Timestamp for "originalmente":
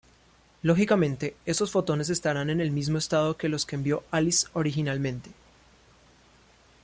4.53-5.29